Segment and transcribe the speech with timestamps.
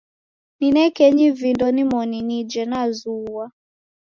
[0.59, 3.45] Ninekenyi vindo nimoni nije nazughwa.